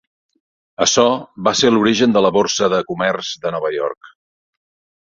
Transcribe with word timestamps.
Açò 0.85 1.03
va 1.49 1.53
ser 1.61 1.71
l'origen 1.75 2.17
de 2.17 2.25
la 2.27 2.33
Borsa 2.39 2.73
de 2.77 2.81
Comerç 2.89 3.35
de 3.47 3.57
Nova 3.59 3.75
York. 3.79 4.15